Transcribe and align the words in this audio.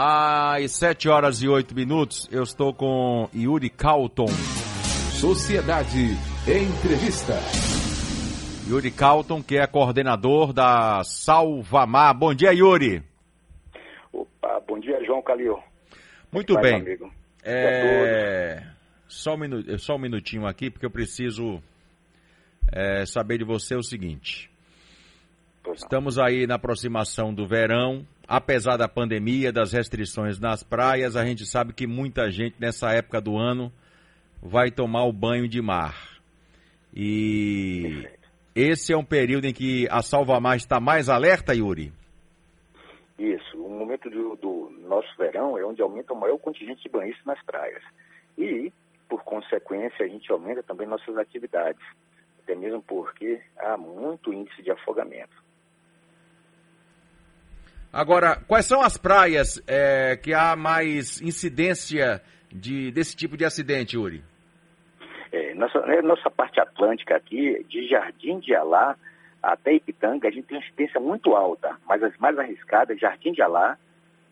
Às 0.00 0.76
7 0.76 1.08
horas 1.08 1.42
e 1.42 1.48
8 1.48 1.74
minutos, 1.74 2.28
eu 2.30 2.44
estou 2.44 2.72
com 2.72 3.28
Yuri 3.34 3.68
Calton. 3.68 4.28
Sociedade 5.18 6.12
Entrevista. 6.46 7.34
Yuri 8.70 8.92
Calton, 8.92 9.42
que 9.42 9.56
é 9.58 9.66
coordenador 9.66 10.52
da 10.52 11.02
Salvamar. 11.02 12.16
Bom 12.16 12.32
dia, 12.32 12.52
Yuri. 12.52 13.02
Opa, 14.12 14.60
bom 14.68 14.78
dia, 14.78 15.04
João 15.04 15.20
Calil. 15.20 15.58
Muito 16.30 16.54
bem. 16.60 16.84
É... 17.42 18.62
Só, 19.08 19.34
um 19.34 19.38
minu... 19.38 19.78
Só 19.80 19.96
um 19.96 19.98
minutinho 19.98 20.46
aqui, 20.46 20.70
porque 20.70 20.86
eu 20.86 20.92
preciso 20.92 21.60
é, 22.72 23.04
saber 23.04 23.38
de 23.38 23.44
você 23.44 23.74
o 23.74 23.82
seguinte. 23.82 24.48
Estamos 25.78 26.18
aí 26.18 26.44
na 26.44 26.56
aproximação 26.56 27.32
do 27.32 27.46
verão. 27.46 28.04
Apesar 28.26 28.76
da 28.76 28.88
pandemia, 28.88 29.52
das 29.52 29.72
restrições 29.72 30.40
nas 30.40 30.60
praias, 30.60 31.14
a 31.14 31.24
gente 31.24 31.46
sabe 31.46 31.72
que 31.72 31.86
muita 31.86 32.32
gente 32.32 32.56
nessa 32.58 32.90
época 32.90 33.20
do 33.20 33.38
ano 33.38 33.72
vai 34.42 34.72
tomar 34.72 35.04
o 35.04 35.12
banho 35.12 35.48
de 35.48 35.62
mar. 35.62 36.18
E 36.92 38.08
esse 38.56 38.92
é 38.92 38.96
um 38.96 39.04
período 39.04 39.44
em 39.44 39.52
que 39.52 39.86
a 39.88 40.02
Salvamar 40.02 40.56
está 40.56 40.80
mais 40.80 41.08
alerta, 41.08 41.54
Yuri? 41.54 41.92
Isso. 43.16 43.56
O 43.56 43.70
momento 43.70 44.10
do, 44.10 44.34
do 44.34 44.72
nosso 44.80 45.16
verão 45.16 45.56
é 45.56 45.64
onde 45.64 45.80
aumenta 45.80 46.12
o 46.12 46.20
maior 46.20 46.38
contingente 46.38 46.82
de 46.82 46.88
banhistas 46.88 47.24
nas 47.24 47.40
praias. 47.44 47.84
E, 48.36 48.72
por 49.08 49.22
consequência, 49.22 50.04
a 50.04 50.08
gente 50.08 50.30
aumenta 50.32 50.60
também 50.60 50.88
nossas 50.88 51.16
atividades. 51.16 51.80
Até 52.42 52.56
mesmo 52.56 52.82
porque 52.82 53.40
há 53.56 53.76
muito 53.76 54.32
índice 54.32 54.60
de 54.60 54.72
afogamento. 54.72 55.47
Agora, 57.92 58.36
quais 58.46 58.66
são 58.66 58.82
as 58.82 58.98
praias 58.98 59.62
é, 59.66 60.16
que 60.16 60.34
há 60.34 60.54
mais 60.54 61.20
incidência 61.22 62.22
de, 62.52 62.90
desse 62.92 63.16
tipo 63.16 63.36
de 63.36 63.44
acidente, 63.44 63.96
Uri? 63.96 64.22
É, 65.32 65.54
nossa, 65.54 65.78
é, 65.78 66.02
nossa 66.02 66.30
parte 66.30 66.60
atlântica 66.60 67.16
aqui, 67.16 67.64
de 67.68 67.88
Jardim 67.88 68.40
de 68.40 68.54
Alá 68.54 68.96
até 69.42 69.72
Ipitanga, 69.72 70.28
a 70.28 70.30
gente 70.30 70.46
tem 70.46 70.58
uma 70.58 70.64
incidência 70.64 71.00
muito 71.00 71.34
alta, 71.34 71.76
mas 71.86 72.02
as 72.02 72.16
mais 72.18 72.38
arriscadas, 72.38 72.98
Jardim 72.98 73.32
de 73.32 73.40
Alá, 73.40 73.78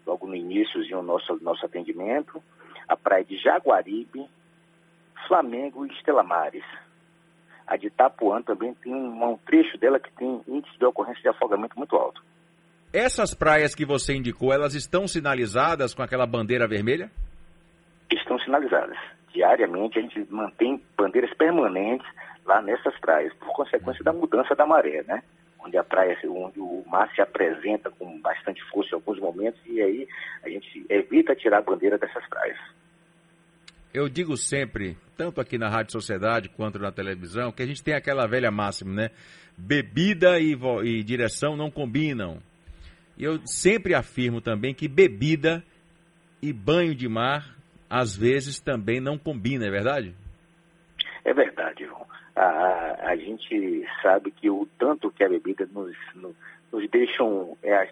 logo 0.07 0.27
no 0.27 0.35
início 0.35 0.83
do 0.83 1.03
nosso, 1.03 1.39
nosso 1.43 1.65
atendimento, 1.65 2.43
a 2.89 2.97
praia 2.97 3.25
de 3.25 3.37
Jaguaribe, 3.39 4.29
Flamengo 5.27 5.87
e 5.87 5.93
Estela 5.93 6.23
Mares. 6.23 6.65
A 7.67 7.77
de 7.77 7.89
Itapuã 7.89 8.43
também 8.43 8.75
tem 8.75 8.95
um, 8.95 9.33
um 9.33 9.37
trecho 9.39 9.77
dela 9.79 9.99
que 9.99 10.13
tem 10.13 10.41
índice 10.47 10.79
de 10.79 10.85
ocorrência 10.85 11.23
de 11.23 11.29
afogamento 11.29 11.77
muito 11.77 11.97
alto. 11.97 12.23
Essas 12.97 13.35
praias 13.35 13.75
que 13.75 13.85
você 13.85 14.15
indicou, 14.15 14.55
elas 14.55 14.75
estão 14.75 15.07
sinalizadas 15.07 15.93
com 15.93 16.03
aquela 16.03 16.27
bandeira 16.27 16.67
vermelha? 16.67 17.11
Estão 18.11 18.39
sinalizadas. 18.39 18.97
Diariamente 19.35 19.99
a 19.99 20.03
gente 20.03 20.27
mantém 20.33 20.83
bandeiras 20.97 21.31
permanentes 21.37 22.07
lá 22.47 22.63
nessas 22.63 22.99
praias, 22.99 23.35
por 23.35 23.53
consequência 23.53 24.03
da 24.03 24.15
mudança 24.15 24.55
da 24.55 24.65
maré, 24.65 25.03
né? 25.03 25.23
Onde 25.63 25.77
a 25.77 25.85
praia, 25.85 26.17
onde 26.25 26.59
o 26.59 26.85
mar 26.87 27.13
se 27.15 27.21
apresenta 27.21 27.91
com 27.91 28.19
bastante 28.19 28.65
força 28.71 28.93
em 28.93 28.95
alguns 28.95 29.21
momentos 29.21 29.61
e 29.67 29.83
aí 29.83 30.09
a 30.43 30.49
gente 30.49 30.87
evita 30.89 31.37
tirar 31.37 31.59
a 31.59 31.63
bandeira 31.63 31.99
dessas 31.99 32.27
praias. 32.31 32.59
Eu 33.93 34.09
digo 34.09 34.39
sempre, 34.39 34.97
tanto 35.19 35.39
aqui 35.39 35.59
na 35.59 35.69
Rádio 35.69 35.93
Sociedade 35.93 36.49
quanto 36.49 36.79
na 36.79 36.91
televisão, 36.91 37.53
que 37.53 37.63
a 37.63 37.67
gente 37.67 37.85
tem 37.85 37.93
aquela 37.93 38.27
velha 38.27 38.51
máxima, 38.51 38.95
né? 38.95 39.11
Bebida 39.55 40.41
e, 40.41 40.57
e 40.83 41.03
direção 41.03 41.59
não 41.59 41.71
combinam. 41.71 42.41
E 43.17 43.25
eu 43.25 43.41
sempre 43.47 43.95
afirmo 43.95 44.41
também 44.41 44.75
que 44.75 44.89
bebida 44.89 45.65
e 46.43 46.53
banho 46.53 46.95
de 46.95 47.09
mar, 47.09 47.57
às 47.89 48.17
vezes, 48.17 48.61
também 48.61 49.01
não 49.01 49.17
combina, 49.17 49.67
é 49.67 49.71
verdade? 49.71 50.15
É 51.25 51.33
verdade, 51.33 51.85
João. 51.87 52.07
A, 52.35 53.11
a 53.11 53.17
gente 53.17 53.87
sabe 54.03 54.31
que 54.31 54.51
o 54.51 54.69
tanto 54.79 55.11
que 55.11 55.25
a 55.25 55.29
bebida 55.29 55.67
nos, 55.73 55.97
nos, 56.15 56.91
deixa, 56.91 57.23
é, 57.63 57.91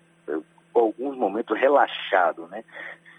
alguns 0.75 1.17
momentos, 1.17 1.59
relaxado, 1.59 2.47
né? 2.49 2.63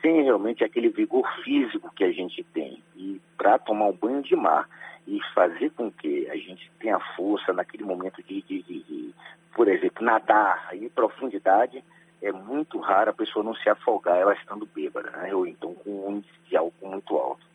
Sem 0.01 0.23
realmente 0.23 0.63
aquele 0.63 0.89
vigor 0.89 1.27
físico 1.43 1.91
que 1.95 2.03
a 2.03 2.11
gente 2.11 2.43
tem. 2.53 2.83
E 2.95 3.19
para 3.35 3.57
tomar 3.57 3.87
um 3.87 3.97
banho 3.97 4.21
de 4.21 4.35
mar 4.35 4.69
e 5.07 5.19
fazer 5.33 5.71
com 5.71 5.91
que 5.91 6.27
a 6.29 6.35
gente 6.35 6.69
tenha 6.79 6.99
força 7.15 7.51
naquele 7.51 7.83
momento 7.83 8.21
de, 8.23 8.41
de, 8.43 8.61
de, 8.61 8.83
de 8.83 9.13
por 9.55 9.67
exemplo, 9.67 10.03
nadar 10.03 10.69
em 10.73 10.89
profundidade, 10.89 11.83
é 12.21 12.31
muito 12.31 12.79
raro 12.79 13.11
a 13.11 13.13
pessoa 13.13 13.43
não 13.43 13.55
se 13.55 13.69
afogar 13.69 14.17
ela 14.17 14.33
estando 14.33 14.65
bêbada, 14.65 15.11
né? 15.11 15.33
ou 15.33 15.45
então 15.45 15.73
com 15.75 16.07
um 16.07 16.17
índice 16.17 16.33
de 16.49 16.57
álcool 16.57 16.89
muito 16.89 17.15
alto. 17.15 17.45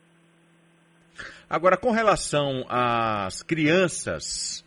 Agora, 1.48 1.76
com 1.76 1.91
relação 1.91 2.65
às 2.69 3.43
crianças, 3.43 4.65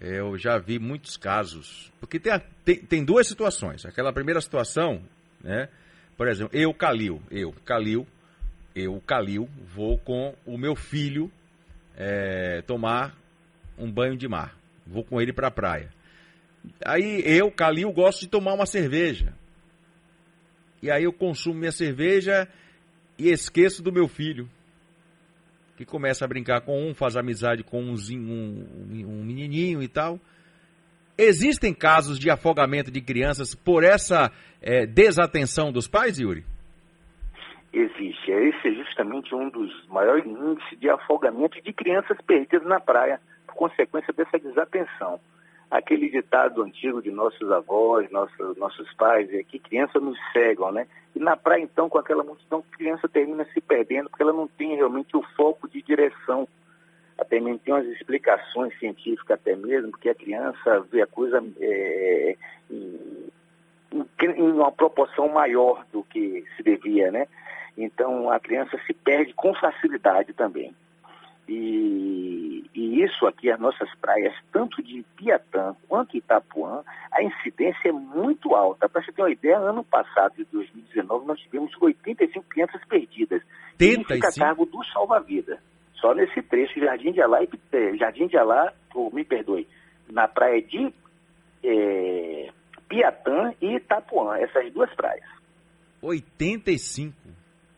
eu 0.00 0.38
já 0.38 0.58
vi 0.58 0.78
muitos 0.78 1.16
casos, 1.16 1.92
porque 1.98 2.18
tem, 2.20 2.32
tem, 2.64 2.76
tem 2.84 3.04
duas 3.04 3.26
situações. 3.26 3.84
Aquela 3.84 4.12
primeira 4.12 4.40
situação, 4.40 5.02
né? 5.42 5.68
Por 6.16 6.28
exemplo, 6.28 6.56
eu, 6.56 6.72
Calil, 6.72 7.20
eu, 7.30 7.52
Calil, 7.64 8.06
eu, 8.74 9.00
Calil, 9.06 9.48
vou 9.74 9.98
com 9.98 10.34
o 10.46 10.56
meu 10.56 10.74
filho 10.74 11.30
é, 11.96 12.62
tomar 12.62 13.14
um 13.76 13.90
banho 13.90 14.16
de 14.16 14.28
mar. 14.28 14.56
Vou 14.86 15.04
com 15.04 15.20
ele 15.20 15.32
para 15.32 15.48
a 15.48 15.50
praia. 15.50 15.90
Aí 16.84 17.22
eu, 17.24 17.50
Calil, 17.50 17.92
gosto 17.92 18.20
de 18.20 18.28
tomar 18.28 18.54
uma 18.54 18.66
cerveja. 18.66 19.32
E 20.82 20.90
aí 20.90 21.04
eu 21.04 21.12
consumo 21.12 21.58
minha 21.58 21.72
cerveja 21.72 22.48
e 23.18 23.30
esqueço 23.30 23.82
do 23.82 23.92
meu 23.92 24.08
filho. 24.08 24.48
Que 25.76 25.84
começa 25.84 26.24
a 26.24 26.28
brincar 26.28 26.62
com 26.62 26.88
um, 26.88 26.94
faz 26.94 27.16
amizade 27.16 27.62
com 27.62 27.82
um, 27.82 27.94
um, 27.94 29.06
um 29.06 29.24
menininho 29.24 29.82
e 29.82 29.88
tal. 29.88 30.18
Existem 31.18 31.72
casos 31.72 32.18
de 32.18 32.30
afogamento 32.30 32.90
de 32.90 33.00
crianças 33.00 33.54
por 33.54 33.82
essa 33.82 34.30
é, 34.60 34.86
desatenção 34.86 35.72
dos 35.72 35.88
pais, 35.88 36.18
Yuri? 36.18 36.44
Existe. 37.72 38.30
Esse 38.30 38.68
é 38.68 38.72
justamente 38.72 39.34
um 39.34 39.48
dos 39.50 39.86
maiores 39.88 40.24
índices 40.24 40.78
de 40.78 40.88
afogamento 40.88 41.60
de 41.62 41.72
crianças 41.72 42.16
perdidas 42.26 42.66
na 42.66 42.80
praia, 42.80 43.20
por 43.46 43.54
consequência 43.54 44.12
dessa 44.12 44.38
desatenção 44.38 45.20
aquele 45.70 46.08
ditado 46.08 46.62
antigo 46.62 47.02
de 47.02 47.10
nossos 47.10 47.50
avós, 47.50 48.10
nossos, 48.10 48.56
nossos 48.56 48.92
pais, 48.94 49.32
é 49.32 49.42
que 49.42 49.58
criança 49.58 49.98
nos 49.98 50.18
cegam, 50.32 50.70
né? 50.72 50.86
E 51.14 51.18
na 51.18 51.36
praia, 51.36 51.62
então, 51.62 51.88
com 51.88 51.98
aquela 51.98 52.22
multidão, 52.22 52.62
a 52.72 52.76
criança 52.76 53.08
termina 53.08 53.44
se 53.52 53.60
perdendo, 53.60 54.08
porque 54.08 54.22
ela 54.22 54.32
não 54.32 54.46
tem 54.46 54.76
realmente 54.76 55.16
o 55.16 55.22
foco 55.36 55.68
de 55.68 55.82
direção. 55.82 56.46
Até 57.18 57.40
mesmo 57.40 57.58
tem 57.58 57.72
umas 57.72 57.86
explicações 57.86 58.78
científicas 58.78 59.38
até 59.40 59.56
mesmo, 59.56 59.90
porque 59.90 60.10
a 60.10 60.14
criança 60.14 60.80
vê 60.90 61.02
a 61.02 61.06
coisa 61.06 61.42
é, 61.58 62.36
em, 62.70 63.30
em 64.20 64.52
uma 64.52 64.70
proporção 64.70 65.28
maior 65.28 65.84
do 65.90 66.04
que 66.04 66.44
se 66.56 66.62
devia, 66.62 67.10
né? 67.10 67.26
Então, 67.76 68.30
a 68.30 68.38
criança 68.38 68.78
se 68.86 68.94
perde 68.94 69.32
com 69.34 69.54
facilidade 69.54 70.32
também. 70.32 70.74
E, 71.48 72.64
e, 72.74 73.04
isso 73.04 73.26
aqui, 73.26 73.50
as 73.50 73.60
nossas 73.60 73.88
praias, 74.00 74.34
tanto 74.52 74.82
de 74.82 75.04
Piatã 75.16 75.76
quanto 75.88 76.16
Itapuã, 76.16 76.82
a 77.12 77.22
incidência 77.22 77.88
é 77.88 77.92
muito 77.92 78.54
alta. 78.54 78.88
Para 78.88 79.02
você 79.02 79.12
ter 79.12 79.22
uma 79.22 79.30
ideia, 79.30 79.58
ano 79.58 79.84
passado, 79.84 80.34
de 80.36 80.44
2019, 80.46 81.26
nós 81.26 81.38
tivemos 81.40 81.70
85 81.80 82.46
crianças 82.48 82.80
perdidas. 82.88 83.42
85? 83.74 84.12
E 84.12 84.14
fica 84.14 84.28
a 84.28 84.34
cargo 84.34 84.66
do 84.66 84.84
salva-vida. 84.86 85.60
Só 85.94 86.14
nesse 86.14 86.42
trecho, 86.42 86.80
Jardim 86.80 87.12
de 87.12 87.22
Alá, 87.22 87.42
e, 87.42 87.96
Jardim 87.96 88.26
de 88.26 88.36
Alá, 88.36 88.72
oh, 88.94 89.10
me 89.12 89.24
perdoe, 89.24 89.68
na 90.10 90.26
praia 90.26 90.60
de 90.60 90.92
é, 91.62 92.50
Piatã 92.88 93.52
e 93.60 93.76
Itapuã, 93.76 94.36
essas 94.38 94.72
duas 94.72 94.92
praias. 94.94 95.24
85? 96.02 97.25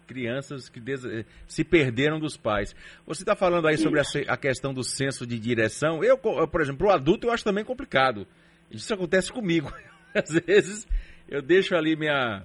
Crianças 0.09 0.69
que 0.69 0.81
eh, 0.81 1.25
se 1.47 1.63
perderam 1.63 2.19
dos 2.19 2.37
pais. 2.37 2.75
Você 3.07 3.23
está 3.23 3.37
falando 3.37 3.69
aí 3.69 3.77
sobre 3.77 4.01
a, 4.27 4.37
questão 4.37 4.73
do 4.73 4.83
senso 4.83 5.27
de 5.27 5.39
direção. 5.39 6.03
Eu, 6.03 6.17
por 6.17 6.61
exemplo, 6.61 6.89
o 6.89 6.91
adulto 6.91 7.27
eu 7.27 7.33
acho 7.33 7.45
também 7.45 7.65
complicado. 7.65 8.27
Isso 8.71 8.93
acontece 8.93 9.31
comigo. 9.31 9.73
Às 10.15 10.31
vezes 10.47 10.89
eu 11.29 11.43
deixo 11.43 11.77
ali 11.77 11.95
minha, 11.95 12.43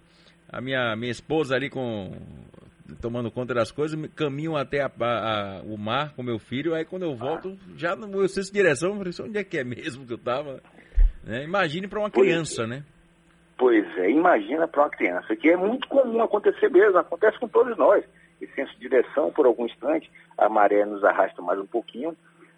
a 0.49 0.61
minha, 0.61 0.95
minha 0.95 1.11
esposa 1.11 1.55
ali 1.55 1.69
com 1.69 2.11
tomando 3.01 3.31
conta 3.31 3.53
das 3.53 3.71
coisas, 3.71 3.99
caminho 4.13 4.55
até 4.55 4.81
a, 4.81 4.91
a, 4.99 5.61
o 5.63 5.77
mar 5.77 6.13
com 6.13 6.21
meu 6.21 6.37
filho, 6.37 6.75
aí 6.75 6.85
quando 6.85 7.03
eu 7.03 7.15
volto, 7.15 7.57
já 7.77 7.95
no 7.95 8.07
meu 8.07 8.27
senso 8.27 8.51
de 8.51 8.59
direção, 8.59 8.89
eu 8.89 8.97
falei, 8.97 9.29
onde 9.29 9.37
é 9.39 9.43
que 9.43 9.57
é 9.57 9.63
mesmo 9.63 10.05
que 10.05 10.13
eu 10.13 10.17
estava? 10.17 10.61
Né? 11.23 11.43
Imagine 11.43 11.87
para 11.87 11.99
uma 11.99 12.11
criança, 12.11 12.67
né? 12.67 12.83
Pois 13.57 13.85
é, 13.97 14.09
imagina 14.09 14.67
para 14.67 14.83
uma 14.83 14.89
criança, 14.89 15.35
que 15.35 15.49
é 15.49 15.55
muito 15.55 15.87
comum 15.87 16.21
acontecer 16.21 16.69
mesmo, 16.69 16.97
acontece 16.97 17.39
com 17.39 17.47
todos 17.47 17.77
nós. 17.77 18.03
Esse 18.41 18.53
senso 18.53 18.73
de 18.73 18.79
direção, 18.79 19.31
por 19.31 19.45
algum 19.45 19.65
instante, 19.65 20.11
a 20.37 20.49
maré 20.49 20.83
nos 20.85 21.03
arrasta 21.03 21.41
mais 21.41 21.59
um 21.59 21.65
pouquinho, 21.65 22.15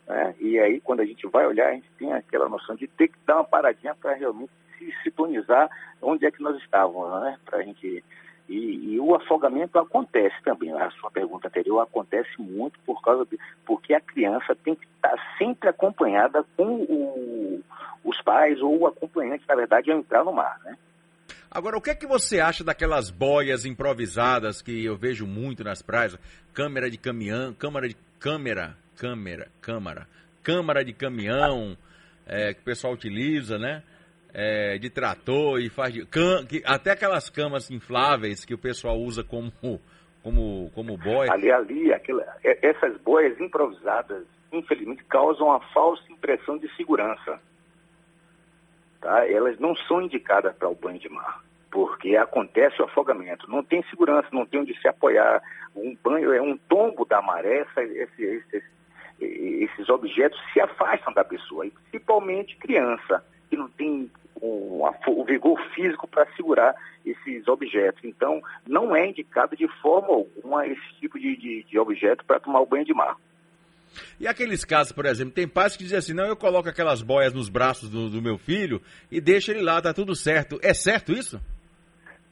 né? 0.08 0.34
e 0.40 0.58
aí 0.60 0.80
quando 0.80 1.02
a 1.02 1.06
gente 1.06 1.28
vai 1.28 1.46
olhar, 1.46 1.70
a 1.70 1.74
gente 1.74 1.90
tem 2.00 2.14
aquela 2.14 2.48
noção 2.48 2.76
de 2.76 2.88
ter 2.88 3.10
que 3.10 3.18
dar 3.26 3.36
uma 3.36 3.44
paradinha 3.44 3.94
para 3.94 4.14
realmente 4.14 4.52
se 4.78 4.94
sintonizar 5.04 5.70
onde 6.02 6.26
é 6.26 6.32
que 6.32 6.42
nós 6.42 6.58
estávamos, 6.58 7.22
né? 7.22 7.38
Para 7.46 7.60
a 7.60 7.64
gente 7.64 8.04
ir, 8.50 9.00
o 9.00 9.16
afogamento 9.16 9.78
acontece 9.78 10.36
também. 10.44 10.72
A 10.74 10.90
sua 10.92 11.12
pergunta 11.12 11.48
anterior 11.48 11.80
acontece 11.82 12.30
muito 12.40 12.80
por 12.86 13.02
causa 13.02 13.26
de, 13.26 13.38
porque 13.66 13.94
a 13.94 14.02
criança 14.02 14.56
tem 14.56 14.76
que 14.76 14.86
estar 14.86 15.16
sempre 15.38 15.70
acompanhada 15.70 16.44
com 16.58 16.64
o, 16.64 17.62
os 18.04 18.22
pais 18.22 18.62
ou 18.62 18.80
o 18.80 18.88
acompanhante, 18.88 19.44
na 19.48 19.56
verdade, 19.56 19.92
ao 19.92 20.00
entrar 20.00 20.24
no 20.24 20.34
mar, 20.34 20.60
né? 20.64 20.78
Agora, 21.50 21.78
o 21.78 21.82
que 21.82 21.90
é 21.90 21.96
que 21.96 22.06
você 22.06 22.42
acha 22.42 22.66
daquelas 22.66 23.10
boias 23.10 23.66
improvisadas 23.66 24.62
que 24.62 24.84
eu 24.84 24.98
vejo 24.98 25.26
muito 25.26 25.64
nas 25.64 25.82
praias? 25.82 26.18
Câmera 26.54 26.90
de 26.90 26.98
caminhão, 26.98 27.54
câmera 27.54 27.88
de 27.88 27.96
câmera, 28.20 28.76
câmera, 28.98 29.48
câmara, 29.62 30.08
câmara 30.44 30.84
de 30.84 30.92
caminhão 30.92 31.78
é, 32.26 32.54
que 32.54 32.60
o 32.60 32.64
pessoal 32.64 32.94
utiliza, 32.94 33.58
né? 33.58 33.84
É, 34.38 34.78
de 34.78 34.90
trator 34.90 35.62
e 35.62 35.70
faz 35.70 35.94
de, 35.94 36.06
cam, 36.06 36.46
que, 36.46 36.62
até 36.66 36.92
aquelas 36.92 37.30
camas 37.30 37.72
infláveis 37.72 38.44
que 38.44 38.54
o 38.54 38.58
pessoal 38.58 38.98
usa 38.98 39.24
como 39.24 39.50
como 40.22 40.70
como 40.72 40.98
boia. 40.98 41.32
Ali 41.32 41.50
ali, 41.50 41.94
aquela, 41.94 42.26
essas 42.44 42.98
boias 42.98 43.40
improvisadas, 43.40 44.26
infelizmente, 44.52 45.06
causam 45.06 45.48
uma 45.48 45.62
falsa 45.72 46.04
impressão 46.12 46.58
de 46.58 46.68
segurança. 46.76 47.40
Tá? 49.00 49.26
Elas 49.26 49.58
não 49.58 49.74
são 49.88 50.02
indicadas 50.02 50.54
para 50.58 50.68
o 50.68 50.76
banho 50.76 51.00
de 51.00 51.08
mar 51.08 51.46
porque 51.76 52.16
acontece 52.16 52.82
o 52.82 52.86
afogamento. 52.86 53.52
Não 53.52 53.62
tem 53.62 53.84
segurança, 53.90 54.30
não 54.32 54.46
tem 54.46 54.62
onde 54.62 54.80
se 54.80 54.88
apoiar. 54.88 55.42
Um 55.76 55.94
banho 56.02 56.32
é 56.32 56.42
um 56.42 56.58
tombo 56.58 57.04
da 57.04 57.22
maré, 57.22 57.68
esse, 57.76 58.24
esse, 58.24 58.64
esses 59.20 59.90
objetos 59.90 60.40
se 60.54 60.62
afastam 60.62 61.14
da 61.14 61.26
pessoa, 61.26 61.66
e 61.66 61.72
principalmente 61.72 62.56
criança, 62.56 63.22
que 63.50 63.58
não 63.58 63.68
tem 63.68 64.10
o, 64.76 65.22
o 65.22 65.26
vigor 65.26 65.60
físico 65.74 66.08
para 66.08 66.26
segurar 66.36 66.76
esses 67.06 67.48
objetos. 67.48 68.04
Então, 68.04 68.42
não 68.68 68.96
é 68.96 69.08
indicado 69.08 69.56
de 69.56 69.68
forma 69.82 70.10
alguma 70.10 70.68
esse 70.68 70.94
tipo 71.00 71.20
de, 71.20 71.36
de, 71.36 71.64
de 71.64 71.80
objeto 71.80 72.26
para 72.26 72.40
tomar 72.40 72.62
o 72.62 72.66
banho 72.66 72.86
de 72.86 72.94
mar. 72.94 73.16
E 74.20 74.28
aqueles 74.28 74.66
casos, 74.66 74.92
por 74.92 75.06
exemplo, 75.06 75.34
tem 75.34 75.48
pais 75.48 75.78
que 75.78 75.84
dizem 75.84 75.98
assim, 75.98 76.14
não, 76.14 76.26
eu 76.26 76.36
coloco 76.36 76.68
aquelas 76.68 77.02
boias 77.02 77.34
nos 77.34 77.50
braços 77.50 77.90
do, 77.90 78.10
do 78.10 78.22
meu 78.22 78.38
filho 78.38 78.82
e 79.10 79.22
deixo 79.22 79.52
ele 79.52 79.62
lá, 79.62 79.82
tá 79.82 79.94
tudo 79.94 80.16
certo. 80.16 80.60
É 80.62 80.74
certo 80.74 81.12
isso? 81.12 81.40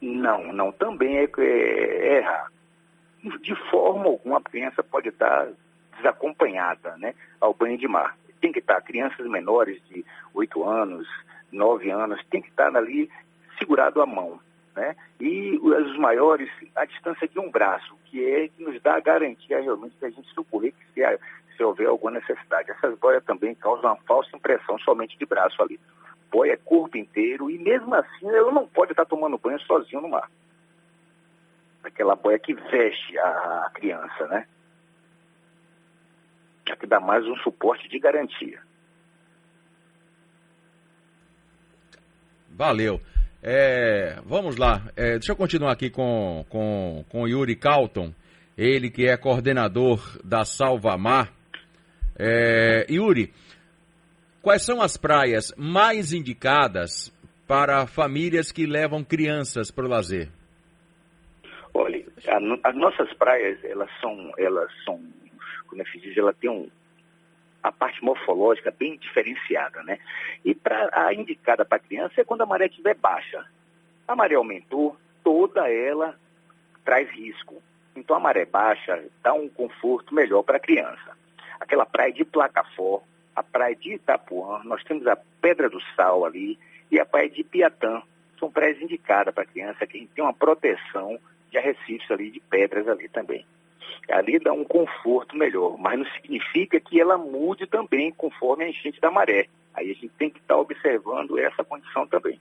Não, 0.01 0.51
não, 0.51 0.71
também 0.71 1.17
é, 1.17 1.23
é, 1.23 1.43
é 1.43 2.17
errar. 2.17 2.51
De 3.41 3.55
forma 3.69 4.05
alguma 4.05 4.39
a 4.39 4.41
criança 4.41 4.83
pode 4.83 5.07
estar 5.07 5.47
desacompanhada 5.95 6.97
né, 6.97 7.13
ao 7.39 7.53
banho 7.53 7.77
de 7.77 7.87
mar. 7.87 8.17
Tem 8.41 8.51
que 8.51 8.59
estar, 8.59 8.81
crianças 8.81 9.25
menores 9.27 9.81
de 9.87 10.03
8 10.33 10.63
anos, 10.65 11.07
9 11.53 11.89
anos, 11.91 12.23
tem 12.29 12.41
que 12.41 12.49
estar 12.49 12.75
ali 12.75 13.09
segurado 13.57 14.01
a 14.01 14.05
mão. 14.05 14.39
Né? 14.75 14.95
E 15.19 15.59
os 15.61 15.97
maiores, 15.97 16.49
a 16.75 16.85
distância 16.85 17.27
de 17.27 17.39
um 17.39 17.51
braço, 17.51 17.95
que 18.05 18.23
é 18.23 18.47
que 18.47 18.63
nos 18.63 18.81
dá 18.81 18.95
a 18.95 18.99
garantia 18.99 19.61
realmente 19.61 19.95
que 19.97 20.05
a 20.05 20.09
gente 20.09 20.27
socorrer 20.33 20.73
que 20.73 20.85
se, 20.93 21.19
se 21.55 21.63
houver 21.63 21.87
alguma 21.87 22.11
necessidade. 22.11 22.71
Essas 22.71 22.97
boias 22.97 23.23
também 23.23 23.53
causam 23.55 23.91
uma 23.91 24.01
falsa 24.03 24.35
impressão 24.35 24.77
somente 24.79 25.17
de 25.17 25.25
braço 25.25 25.61
ali. 25.61 25.79
Boia 26.31 26.53
é 26.53 26.57
corpo 26.57 26.97
inteiro 26.97 27.51
e 27.51 27.59
mesmo 27.59 27.93
assim 27.93 28.27
ela 28.27 28.51
não 28.51 28.67
pode 28.67 28.91
estar 28.91 29.05
tomando 29.05 29.37
banho 29.37 29.59
sozinho 29.61 30.01
no 30.01 30.09
mar. 30.09 30.29
Aquela 31.83 32.15
boia 32.15 32.39
que 32.39 32.53
veste 32.53 33.19
a 33.19 33.69
criança, 33.73 34.27
né? 34.27 34.47
é 36.71 36.75
que 36.75 36.87
dá 36.87 36.99
mais 36.99 37.25
um 37.27 37.35
suporte 37.37 37.87
de 37.89 37.99
garantia. 37.99 38.59
Valeu. 42.55 43.01
É, 43.41 44.19
vamos 44.25 44.55
lá. 44.55 44.89
É, 44.95 45.13
deixa 45.13 45.31
eu 45.31 45.35
continuar 45.35 45.71
aqui 45.71 45.89
com, 45.89 46.45
com, 46.49 47.03
com 47.09 47.27
Yuri 47.27 47.55
Calton, 47.55 48.13
ele 48.57 48.89
que 48.89 49.07
é 49.07 49.17
coordenador 49.17 49.99
da 50.23 50.45
Salvamar. 50.45 51.33
É, 52.17 52.85
Yuri, 52.89 53.33
quais 54.41 54.63
são 54.63 54.81
as 54.81 54.95
praias 54.95 55.53
mais 55.57 56.13
indicadas 56.13 57.11
para 57.47 57.85
famílias 57.87 58.51
que 58.51 58.65
levam 58.65 59.03
crianças 59.03 59.71
para 59.71 59.85
o 59.85 59.89
lazer? 59.89 60.29
Olha, 61.73 62.05
as 62.63 62.75
nossas 62.75 63.11
praias, 63.15 63.61
elas 63.63 63.89
são, 63.99 64.31
elas 64.37 64.71
são 64.85 65.01
como 65.67 65.81
é 65.81 65.85
que 65.85 65.91
se 65.93 65.99
diz, 66.01 66.17
ela 66.17 66.33
tem 66.33 66.49
um, 66.49 66.69
a 67.63 67.71
parte 67.71 68.03
morfológica 68.03 68.71
bem 68.77 68.97
diferenciada, 68.97 69.81
né? 69.83 69.97
E 70.43 70.53
pra, 70.53 70.89
a 70.91 71.13
indicada 71.13 71.63
para 71.63 71.79
criança 71.79 72.19
é 72.19 72.23
quando 72.25 72.41
a 72.41 72.45
maré 72.45 72.65
estiver 72.65 72.93
baixa. 72.95 73.45
A 74.05 74.15
maré 74.15 74.35
aumentou, 74.35 74.97
toda 75.23 75.71
ela 75.71 76.19
traz 76.83 77.09
risco. 77.09 77.63
Então 77.95 78.17
a 78.17 78.19
maré 78.19 78.45
baixa 78.45 79.01
dá 79.23 79.33
um 79.33 79.47
conforto 79.47 80.13
melhor 80.13 80.43
para 80.43 80.57
a 80.57 80.59
criança. 80.59 81.17
Aquela 81.59 81.85
praia 81.85 82.11
de 82.11 82.25
Placafó, 82.25 83.01
a 83.33 83.41
praia 83.41 83.75
de 83.75 83.93
Itapuã, 83.93 84.61
nós 84.65 84.83
temos 84.83 85.07
a 85.07 85.15
Pedra 85.15 85.69
do 85.69 85.79
Sal 85.95 86.25
ali 86.25 86.59
e 86.91 86.99
a 86.99 87.05
praia 87.05 87.29
de 87.29 87.43
Piatã. 87.45 88.01
São 88.37 88.51
praias 88.51 88.81
indicadas 88.81 89.33
para 89.33 89.45
criança 89.45 89.87
que 89.87 90.05
tem 90.13 90.23
uma 90.23 90.33
proteção 90.33 91.17
de 91.49 91.57
arrecifes 91.57 92.11
ali, 92.11 92.29
de 92.29 92.41
pedras 92.41 92.89
ali 92.89 93.07
também 93.07 93.45
ali 94.09 94.39
dá 94.39 94.51
um 94.51 94.63
conforto 94.63 95.35
melhor, 95.35 95.77
mas 95.77 95.97
não 95.97 96.05
significa 96.15 96.79
que 96.79 96.99
ela 96.99 97.17
mude 97.17 97.65
também 97.67 98.11
conforme 98.11 98.65
a 98.65 98.69
enchente 98.69 98.99
da 98.99 99.09
maré. 99.09 99.47
Aí 99.73 99.91
a 99.91 99.93
gente 99.93 100.11
tem 100.17 100.29
que 100.29 100.39
estar 100.39 100.55
tá 100.55 100.59
observando 100.59 101.37
essa 101.39 101.63
condição 101.63 102.05
também. 102.07 102.39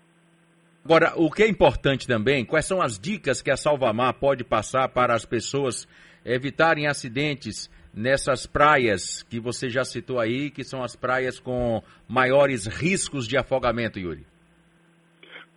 Agora, 0.84 1.12
o 1.16 1.30
que 1.30 1.44
é 1.44 1.48
importante 1.48 2.06
também, 2.08 2.44
quais 2.44 2.66
são 2.66 2.82
as 2.82 2.98
dicas 2.98 3.40
que 3.40 3.50
a 3.50 3.56
Salvamar 3.56 4.14
pode 4.14 4.42
passar 4.42 4.88
para 4.88 5.14
as 5.14 5.24
pessoas 5.24 5.86
evitarem 6.24 6.88
acidentes 6.88 7.70
nessas 7.94 8.46
praias 8.46 9.22
que 9.22 9.38
você 9.38 9.68
já 9.68 9.84
citou 9.84 10.18
aí, 10.18 10.50
que 10.50 10.64
são 10.64 10.82
as 10.82 10.96
praias 10.96 11.38
com 11.38 11.82
maiores 12.08 12.66
riscos 12.66 13.28
de 13.28 13.36
afogamento, 13.36 14.00
Yuri? 14.00 14.26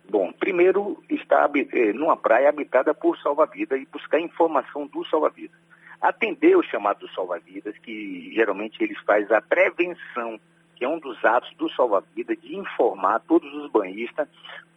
Bom, 0.08 0.32
primeiro, 0.32 1.02
estar 1.10 1.50
eh, 1.56 1.92
numa 1.92 2.16
praia 2.16 2.48
habitada 2.48 2.94
por 2.94 3.18
salva-vida 3.18 3.76
e 3.76 3.84
buscar 3.86 4.20
informação 4.20 4.86
do 4.86 5.04
salva-vida 5.06 5.54
atender 6.00 6.56
o 6.56 6.62
chamado 6.62 7.00
do 7.00 7.08
salva-vidas, 7.12 7.76
que 7.78 8.32
geralmente 8.34 8.82
eles 8.82 8.98
faz 9.00 9.30
a 9.30 9.40
prevenção, 9.40 10.38
que 10.74 10.84
é 10.84 10.88
um 10.88 10.98
dos 10.98 11.24
atos 11.24 11.54
do 11.56 11.70
salva-vida, 11.70 12.36
de 12.36 12.56
informar 12.56 13.20
todos 13.20 13.52
os 13.54 13.70
banhistas 13.70 14.28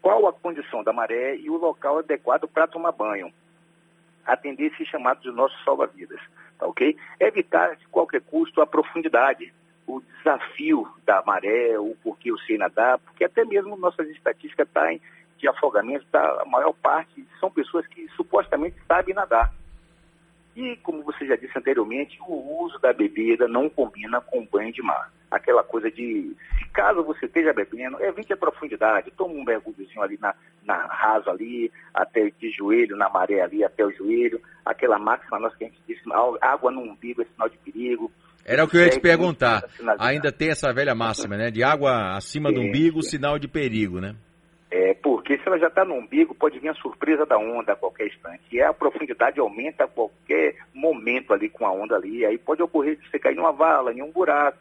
qual 0.01 0.27
a 0.27 0.33
condição 0.33 0.83
da 0.83 0.93
maré 0.93 1.35
e 1.35 1.49
o 1.49 1.57
local 1.57 1.99
adequado 1.99 2.47
para 2.47 2.67
tomar 2.67 2.91
banho. 2.91 3.31
Atender 4.25 4.71
esse 4.71 4.85
chamado 4.85 5.21
de 5.21 5.31
nossos 5.31 5.61
salva-vidas, 5.63 6.19
tá 6.57 6.67
ok? 6.67 6.95
Evitar 7.19 7.75
de 7.75 7.87
qualquer 7.87 8.21
custo 8.21 8.61
a 8.61 8.67
profundidade, 8.67 9.53
o 9.87 10.01
desafio 10.01 10.87
da 11.05 11.21
maré, 11.25 11.77
o 11.79 11.95
porquê 12.03 12.31
eu 12.31 12.37
sei 12.39 12.57
nadar, 12.57 12.99
porque 12.99 13.23
até 13.23 13.43
mesmo 13.43 13.75
nossas 13.75 14.07
estatísticas 14.09 14.69
tá 14.69 14.87
de 15.37 15.47
afogamento, 15.47 16.05
tá, 16.11 16.41
a 16.41 16.45
maior 16.45 16.73
parte 16.73 17.25
são 17.39 17.49
pessoas 17.49 17.87
que 17.87 18.07
supostamente 18.09 18.75
sabem 18.87 19.15
nadar. 19.15 19.53
E, 20.55 20.75
como 20.77 21.03
você 21.03 21.25
já 21.25 21.35
disse 21.35 21.57
anteriormente, 21.57 22.17
o 22.27 22.63
uso 22.63 22.79
da 22.79 22.91
bebida 22.91 23.47
não 23.47 23.69
combina 23.69 24.19
com 24.19 24.39
o 24.39 24.45
banho 24.45 24.73
de 24.73 24.81
mar. 24.81 25.11
Aquela 25.31 25.63
coisa 25.63 25.89
de, 25.91 26.35
se 26.57 26.65
caso 26.73 27.03
você 27.03 27.27
esteja 27.27 27.53
bebendo, 27.53 28.01
evite 28.01 28.33
a 28.33 28.37
profundidade, 28.37 29.11
toma 29.11 29.35
um 29.35 29.43
mergulhozinho 29.43 30.01
ali 30.01 30.17
na, 30.19 30.33
na 30.65 30.87
raso 30.87 31.29
ali, 31.29 31.71
até 31.93 32.31
de 32.31 32.51
joelho, 32.51 32.97
na 32.97 33.07
maré 33.09 33.41
ali, 33.41 33.63
até 33.63 33.85
o 33.85 33.91
joelho. 33.91 34.41
Aquela 34.65 34.97
máxima 34.97 35.39
nossa 35.39 35.55
que 35.55 35.65
a 35.65 35.67
gente 35.67 35.81
disse, 35.87 36.01
água 36.41 36.71
no 36.71 36.81
umbigo 36.81 37.21
é 37.21 37.25
sinal 37.25 37.47
de 37.47 37.57
perigo. 37.59 38.11
Era 38.43 38.63
o 38.63 38.67
que 38.67 38.77
eu 38.77 38.81
ia 38.81 38.89
te 38.89 38.99
perguntar. 38.99 39.63
Ainda 39.99 40.31
tem 40.31 40.49
essa 40.49 40.73
velha 40.73 40.95
máxima, 40.95 41.37
né? 41.37 41.51
De 41.51 41.63
água 41.63 42.15
acima 42.15 42.51
do 42.51 42.59
umbigo, 42.59 43.03
sinal 43.03 43.37
de 43.37 43.47
perigo, 43.47 43.99
né? 43.99 44.15
É, 45.49 45.51
ela 45.51 45.59
já 45.59 45.67
está 45.67 45.83
no 45.83 45.95
umbigo, 45.95 46.35
pode 46.35 46.59
vir 46.59 46.69
a 46.69 46.73
surpresa 46.75 47.25
da 47.25 47.37
onda 47.37 47.73
a 47.73 47.75
qualquer 47.75 48.07
instante. 48.07 48.43
E 48.51 48.61
a 48.61 48.71
profundidade 48.73 49.39
aumenta 49.39 49.85
a 49.85 49.87
qualquer 49.87 50.55
momento 50.73 51.33
ali 51.33 51.49
com 51.49 51.65
a 51.65 51.71
onda 51.71 51.95
ali. 51.95 52.25
Aí 52.25 52.37
pode 52.37 52.61
ocorrer 52.61 52.97
de 52.97 53.09
você 53.09 53.17
cair 53.17 53.35
numa 53.35 53.51
vala, 53.51 53.91
em 53.91 54.01
um 54.01 54.11
buraco, 54.11 54.57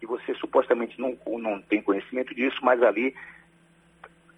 que 0.00 0.06
você 0.06 0.34
supostamente 0.34 1.00
não, 1.00 1.16
não 1.38 1.60
tem 1.62 1.80
conhecimento 1.80 2.34
disso, 2.34 2.58
mas 2.62 2.82
ali 2.82 3.14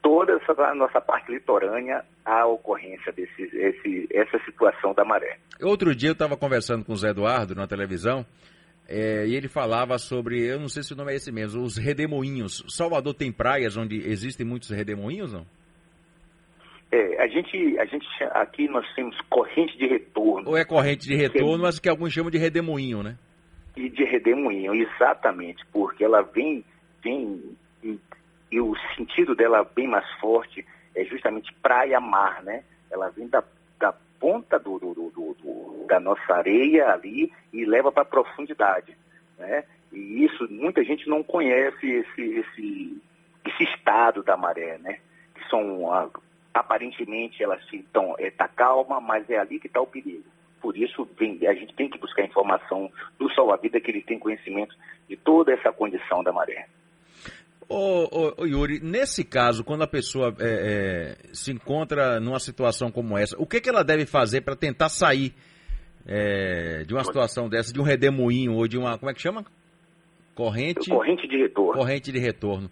toda 0.03 0.35
essa 0.35 0.75
nossa 0.75 1.01
parte 1.01 1.33
litorânea 1.33 2.05
a 2.23 2.47
ocorrência 2.47 3.11
desse, 3.11 3.43
esse, 3.43 4.09
essa 4.13 4.39
situação 4.45 4.93
da 4.93 5.05
maré. 5.05 5.39
Outro 5.63 5.95
dia 5.95 6.11
eu 6.11 6.13
estava 6.13 6.37
conversando 6.37 6.85
com 6.85 6.93
o 6.93 6.97
Zé 6.97 7.09
Eduardo 7.09 7.55
na 7.55 7.67
televisão 7.67 8.27
é, 8.87 9.27
e 9.27 9.35
ele 9.35 9.49
falava 9.49 9.99
sobre, 9.99 10.45
eu 10.45 10.61
não 10.61 10.69
sei 10.69 10.83
se 10.83 10.93
o 10.93 10.97
nome 10.97 11.13
é 11.13 11.17
esse 11.17 11.33
mesmo, 11.33 11.63
os 11.63 11.79
redemoinhos. 11.79 12.63
Salvador 12.69 13.15
tem 13.15 13.33
praias 13.33 13.79
onde 13.79 13.97
existem 14.07 14.45
muitos 14.45 14.69
redemoinhos, 14.69 15.33
não? 15.33 15.47
É, 16.95 17.25
a 17.25 17.27
gente, 17.27 17.77
a 17.81 17.85
gente 17.87 18.07
aqui 18.31 18.69
nós 18.69 18.87
temos 18.95 19.21
corrente 19.23 19.77
de 19.77 19.89
retorno. 19.89 20.51
Ou 20.51 20.57
é 20.57 20.65
corrente 20.65 21.09
de 21.09 21.17
retorno, 21.17 21.65
é... 21.65 21.67
mas 21.67 21.81
que 21.81 21.89
alguns 21.89 22.13
chamam 22.13 22.31
de 22.31 22.39
redemoinho, 22.39 23.03
né? 23.03 23.19
E 23.77 23.89
de 23.89 24.05
redemoinho, 24.05 24.73
exatamente, 24.73 25.67
porque 25.73 26.05
ela 26.05 26.23
vem, 26.23 26.65
vem 27.03 27.57
e, 27.83 27.99
e 28.53 28.61
o 28.61 28.77
sentido 28.97 29.35
dela 29.35 29.69
bem 29.75 29.89
mais 29.89 30.09
forte 30.21 30.65
é 30.95 31.05
justamente 31.05 31.53
praia-mar, 31.55 32.45
né? 32.45 32.63
Ela 32.89 33.11
vem 33.11 33.27
da, 33.27 33.43
da 33.81 33.93
ponta 34.21 34.57
do, 34.57 34.79
do, 34.79 34.95
do, 34.95 35.11
do 35.11 35.87
da 35.89 35.99
nossa 35.99 36.33
areia 36.33 36.91
ali 36.91 37.33
e 37.53 37.65
leva 37.65 37.91
para 37.91 38.03
a 38.03 38.07
profundidade. 38.07 38.97
Né? 39.37 39.65
E 39.93 40.25
isso, 40.25 40.47
muita 40.49 40.85
gente 40.85 41.09
não 41.09 41.25
conhece 41.25 41.91
esse, 41.91 42.23
esse, 42.23 43.03
esse 43.45 43.65
estado 43.65 44.23
da 44.23 44.37
maré, 44.37 44.79
né? 44.79 45.01
Que 45.35 45.49
são, 45.51 45.91
aparentemente, 46.55 47.43
elas 47.43 47.61
estão, 47.73 48.15
é, 48.19 48.31
tá 48.31 48.47
calma, 48.47 49.01
mas 49.01 49.29
é 49.29 49.37
ali 49.37 49.59
que 49.59 49.67
está 49.67 49.81
o 49.81 49.87
perigo. 49.87 50.25
Por 50.63 50.77
isso, 50.77 51.07
vem, 51.19 51.39
a 51.47 51.53
gente 51.53 51.75
tem 51.75 51.91
que 51.91 51.99
buscar 51.99 52.25
informação 52.25 52.91
do 53.19 53.31
salva-vida, 53.35 53.81
que 53.81 53.91
ele 53.91 54.01
tem 54.01 54.19
conhecimento 54.19 54.75
de 55.09 55.17
toda 55.17 55.53
essa 55.53 55.71
condição 55.73 56.23
da 56.23 56.33
maré. 56.33 56.67
Ô, 57.69 58.05
ô, 58.11 58.35
ô, 58.39 58.47
Yuri, 58.47 58.81
nesse 58.81 59.25
caso, 59.25 59.65
quando 59.65 59.83
a 59.83 59.87
pessoa 59.87 60.35
é, 60.39 61.17
é, 61.23 61.35
se 61.35 61.51
encontra 61.51 62.21
numa 62.21 62.39
situação 62.39 62.91
como 62.91 63.19
essa, 63.19 63.37
o 63.39 63.47
que, 63.47 63.61
que 63.61 63.69
ela 63.69 63.83
deve 63.83 64.07
fazer 64.07 64.43
para 64.43 64.55
tentar 64.55 64.89
sair 64.89 65.35
é, 66.07 66.85
de 66.87 66.95
uma 66.95 67.05
situação 67.05 67.49
dessa, 67.49 67.73
de 67.73 67.81
um 67.81 67.85
redemoinho 67.85 68.55
ou 68.55 68.69
de 68.69 68.79
uma, 68.79 68.97
como 68.99 69.11
é 69.11 69.15
que 69.15 69.21
chama? 69.21 69.45
Corrente... 70.35 70.89
Corrente 70.89 71.27
de 71.27 71.37
retorno. 71.37 71.73
Corrente 71.73 72.13
de 72.13 72.19
retorno. 72.19 72.71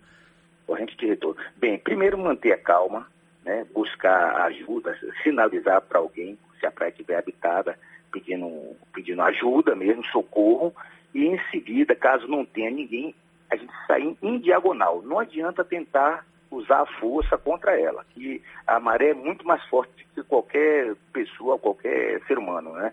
Corrente 0.66 0.96
de 0.96 1.06
retorno. 1.06 1.40
Bem, 1.56 1.78
primeiro 1.78 2.18
manter 2.18 2.52
a 2.52 2.58
calma, 2.58 3.06
né, 3.44 3.66
buscar 3.74 4.42
ajuda, 4.46 4.98
sinalizar 5.22 5.80
para 5.82 5.98
alguém, 5.98 6.38
se 6.58 6.66
a 6.66 6.70
praia 6.70 6.90
estiver 6.90 7.18
habitada, 7.18 7.78
pedindo, 8.10 8.76
pedindo 8.92 9.22
ajuda 9.22 9.74
mesmo, 9.74 10.04
socorro, 10.06 10.74
e 11.14 11.26
em 11.26 11.38
seguida, 11.50 11.94
caso 11.94 12.26
não 12.28 12.44
tenha 12.44 12.70
ninguém, 12.70 13.14
a 13.50 13.56
gente 13.56 13.72
sair 13.86 14.16
em 14.22 14.38
diagonal. 14.38 15.02
Não 15.02 15.18
adianta 15.18 15.64
tentar 15.64 16.24
usar 16.50 16.82
a 16.82 16.86
força 17.00 17.36
contra 17.36 17.78
ela, 17.78 18.04
que 18.10 18.42
a 18.66 18.78
maré 18.78 19.10
é 19.10 19.14
muito 19.14 19.46
mais 19.46 19.62
forte 19.66 20.06
que 20.14 20.22
qualquer 20.22 20.94
pessoa, 21.12 21.58
qualquer 21.58 22.20
ser 22.26 22.38
humano, 22.38 22.72
né? 22.74 22.92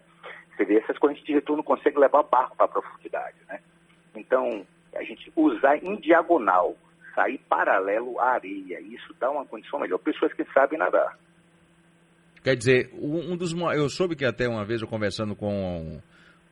Você 0.56 0.65
vê, 0.65 0.77
essas 0.77 0.98
correntes 0.98 1.24
de 1.24 1.34
retorno 1.34 1.63
conseguem 1.63 2.00
levar 2.00 2.24
barco 2.24 2.56
para 2.56 2.65
a 2.65 2.70
profundidade, 2.70 3.38
né? 3.48 3.60
Então, 4.15 4.65
a 4.96 5.03
gente 5.03 5.32
usar 5.36 5.77
em 5.77 5.96
diagonal, 5.98 6.75
sair 7.19 7.39
paralelo 7.49 8.17
à 8.19 8.35
areia, 8.35 8.79
isso 8.79 9.13
dá 9.19 9.29
uma 9.29 9.45
condição 9.45 9.79
melhor. 9.79 9.97
Pessoas 9.97 10.31
que 10.33 10.45
sabem 10.53 10.79
nadar. 10.79 11.17
Quer 12.41 12.55
dizer, 12.55 12.89
um 12.93 13.35
dos 13.35 13.53
eu 13.75 13.89
soube 13.89 14.15
que 14.15 14.23
até 14.23 14.47
uma 14.47 14.63
vez 14.63 14.81
eu 14.81 14.88
conversando 14.88 15.35
com 15.35 15.99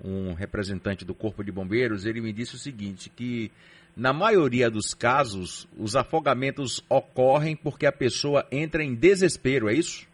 um, 0.04 0.34
representante 0.34 1.06
do 1.06 1.16
Corpo 1.16 1.44
de 1.44 1.52
Bombeiros, 1.52 2.06
ele 2.06 2.20
me 2.20 2.34
disse 2.34 2.56
o 2.56 2.60
seguinte, 2.60 3.10
que 3.10 3.50
na 3.96 4.12
maioria 4.12 4.70
dos 4.70 4.94
casos, 4.94 5.68
os 5.78 5.96
afogamentos 5.96 6.84
ocorrem 6.90 7.56
porque 7.56 7.86
a 7.86 7.92
pessoa 7.92 8.46
entra 8.52 8.84
em 8.84 8.94
desespero, 8.94 9.70
é 9.70 9.74
isso? 9.74 10.06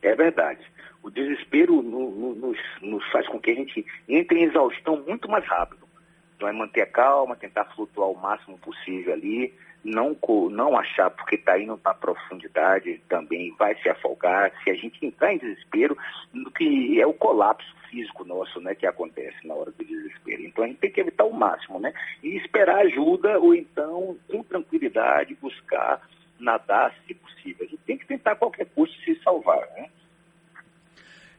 É 0.00 0.14
verdade. 0.14 0.60
O 1.02 1.10
desespero 1.10 1.82
no, 1.82 2.10
no, 2.10 2.34
nos, 2.34 2.58
nos, 2.80 3.04
faz 3.10 3.26
com 3.26 3.38
que 3.38 3.50
a 3.50 3.54
gente 3.54 3.84
entre 4.08 4.38
em 4.38 4.44
exaustão 4.44 5.02
muito 5.06 5.28
mais 5.28 5.44
rápido. 5.44 5.83
Então 6.44 6.48
é 6.48 6.52
manter 6.52 6.82
a 6.82 6.86
calma, 6.86 7.36
tentar 7.36 7.64
flutuar 7.74 8.10
o 8.10 8.20
máximo 8.20 8.58
possível 8.58 9.14
ali, 9.14 9.54
não, 9.82 10.14
não 10.50 10.76
achar 10.76 11.08
porque 11.10 11.36
está 11.36 11.58
indo 11.58 11.78
para 11.78 11.92
a 11.92 11.94
profundidade 11.94 13.00
também 13.08 13.54
vai 13.58 13.74
se 13.76 13.88
afogar. 13.88 14.52
Se 14.62 14.68
a 14.68 14.74
gente 14.74 15.04
entrar 15.06 15.32
em 15.32 15.38
desespero, 15.38 15.96
no 16.34 16.50
que 16.50 17.00
é 17.00 17.06
o 17.06 17.14
colapso 17.14 17.74
físico 17.88 18.26
nosso, 18.26 18.60
né, 18.60 18.74
que 18.74 18.86
acontece 18.86 19.46
na 19.46 19.54
hora 19.54 19.70
do 19.70 19.82
desespero. 19.82 20.42
Então 20.42 20.64
a 20.64 20.66
gente 20.66 20.80
tem 20.80 20.92
que 20.92 21.00
evitar 21.00 21.24
o 21.24 21.32
máximo, 21.32 21.80
né? 21.80 21.94
E 22.22 22.36
esperar 22.36 22.80
ajuda 22.80 23.38
ou 23.38 23.54
então, 23.54 24.14
com 24.30 24.42
tranquilidade, 24.42 25.38
buscar 25.40 26.06
nadar 26.38 26.94
se 27.06 27.14
possível. 27.14 27.64
A 27.64 27.70
gente 27.70 27.82
tem 27.86 27.96
que 27.96 28.06
tentar 28.06 28.32
a 28.32 28.36
qualquer 28.36 28.66
custo 28.66 28.94
se 29.02 29.18
salvar, 29.22 29.66
né? 29.76 29.88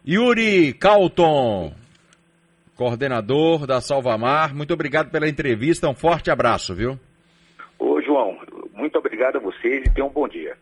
Yuri 0.08 0.74
Calton, 0.74 1.85
coordenador 2.76 3.66
da 3.66 3.82
Salvamar, 3.82 4.54
muito 4.56 4.74
obrigado 4.74 5.10
pela 5.10 5.28
entrevista, 5.28 5.90
um 5.90 5.96
forte 5.96 6.30
abraço, 6.30 6.76
viu? 6.76 7.00
Ô 7.80 8.02
João, 8.02 8.38
muito 8.74 8.98
obrigado 8.98 9.38
a 9.38 9.40
vocês 9.40 9.84
e 9.86 9.94
tenham 9.94 10.08
um 10.08 10.14
bom 10.14 10.28
dia. 10.28 10.56